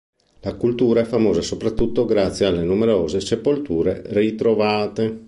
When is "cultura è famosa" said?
0.55-1.43